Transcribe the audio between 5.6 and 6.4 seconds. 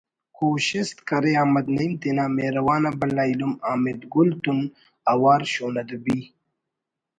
ادبی